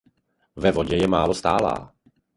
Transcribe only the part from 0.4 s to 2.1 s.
Ve vodě je málo stálá.